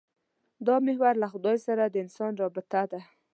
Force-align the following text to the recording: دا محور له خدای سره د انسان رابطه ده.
دا 0.67 0.75
محور 0.87 1.13
له 1.21 1.27
خدای 1.33 1.57
سره 1.67 1.83
د 1.87 1.95
انسان 2.03 2.31
رابطه 2.41 2.81
ده. 2.91 2.99